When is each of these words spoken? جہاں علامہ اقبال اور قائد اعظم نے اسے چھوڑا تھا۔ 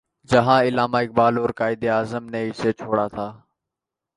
جہاں 0.29 0.61
علامہ 0.63 0.97
اقبال 0.97 1.37
اور 1.37 1.49
قائد 1.49 1.83
اعظم 1.83 2.25
نے 2.25 2.49
اسے 2.49 2.71
چھوڑا 2.73 3.07
تھا۔ 3.07 3.27